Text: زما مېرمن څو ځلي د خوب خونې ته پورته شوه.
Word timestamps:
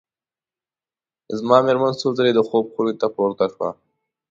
زما 1.37 1.57
مېرمن 1.65 1.93
څو 2.01 2.07
ځلي 2.17 2.31
د 2.35 2.39
خوب 2.47 2.65
خونې 2.73 2.93
ته 3.01 3.07
پورته 3.15 3.45
شوه. 3.53 3.69